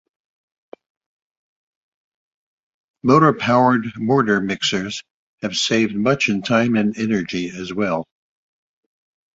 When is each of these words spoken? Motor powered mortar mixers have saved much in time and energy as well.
Motor 3.03 3.33
powered 3.33 3.85
mortar 3.97 4.41
mixers 4.41 5.03
have 5.43 5.55
saved 5.55 5.93
much 5.95 6.27
in 6.27 6.41
time 6.41 6.75
and 6.75 6.97
energy 6.97 7.51
as 7.51 7.71
well. 7.71 8.07